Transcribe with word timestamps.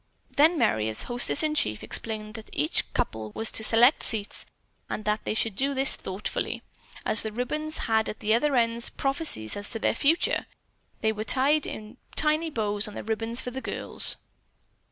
Then 0.35 0.57
Merry, 0.57 0.89
as 0.89 1.03
hostess 1.03 1.43
in 1.43 1.53
chief, 1.53 1.83
explained 1.83 2.33
that 2.33 2.49
each 2.51 2.91
couple 2.91 3.31
was 3.35 3.51
to 3.51 3.63
select 3.63 4.01
seats 4.01 4.47
and 4.89 5.05
that 5.05 5.25
they 5.25 5.35
should 5.35 5.55
do 5.55 5.75
this 5.75 5.95
thoughtfully, 5.95 6.63
as 7.05 7.21
the 7.21 7.31
ribbons 7.31 7.77
had 7.85 8.09
at 8.09 8.19
the 8.19 8.33
other 8.33 8.55
ends 8.55 8.89
prophecies 8.89 9.55
as 9.55 9.69
to 9.69 9.77
their 9.77 9.93
future. 9.93 10.47
There 11.01 11.13
were 11.13 11.23
tiny 11.23 12.49
bows 12.49 12.87
on 12.87 12.95
the 12.95 13.03
ribbons 13.03 13.41
for 13.41 13.51
girls. 13.51 14.17